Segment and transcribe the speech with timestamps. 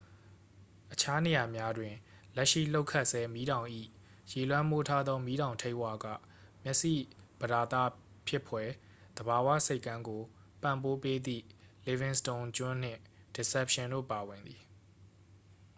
[0.93, 1.93] အခြားနေရာများတွင်
[2.35, 3.67] လက်ရှိလှုပ်ခတ်ဆဲ မီးတောင်၏
[4.31, 6.05] ရေလွှမ်းမိုးထားသော မီးတောင်ထိပ်ဝက
[6.63, 6.93] မျက်စိ
[7.39, 7.75] ပသာဒ
[8.27, 8.69] ဖြစ်ဖွယ်
[9.17, 10.21] သဘာဝဆိပ်ကမ်းကို
[10.61, 11.43] ပံ့ပိုးပေးသည့်
[11.87, 12.99] livingston ကျွန်းနှင့်
[13.35, 14.61] deception တို့ပါဝင်သည်